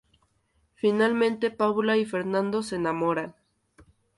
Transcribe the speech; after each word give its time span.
Finalmente 0.73 1.51
Paula 1.51 1.95
y 1.95 2.05
Fernando 2.05 2.63
se 2.63 2.77
enamoran. 2.77 3.35